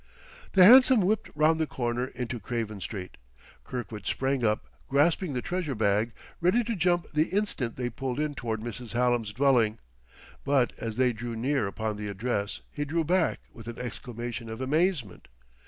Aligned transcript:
The 0.53 0.65
hansom 0.65 1.01
whipped 1.01 1.29
round 1.35 1.61
the 1.61 1.67
corner 1.67 2.07
into 2.07 2.39
Craven 2.39 2.81
Street. 2.81 3.17
Kirkwood 3.63 4.07
sprang 4.07 4.43
up, 4.43 4.65
grasping 4.87 5.33
the 5.33 5.43
treasure 5.43 5.75
bag, 5.75 6.13
ready 6.39 6.63
to 6.63 6.75
jump 6.75 7.13
the 7.13 7.27
instant 7.29 7.75
they 7.75 7.91
pulled 7.91 8.19
in 8.19 8.33
toward 8.33 8.61
Mrs. 8.61 8.93
Hallam's 8.93 9.31
dwelling. 9.31 9.77
But 10.43 10.73
as 10.79 10.95
they 10.95 11.13
drew 11.13 11.35
near 11.35 11.67
upon 11.67 11.97
the 11.97 12.07
address 12.07 12.61
he 12.71 12.83
drew 12.83 13.03
back 13.03 13.41
with 13.53 13.67
an 13.67 13.77
exclamation 13.77 14.49
of 14.49 14.59
amazement. 14.59 15.27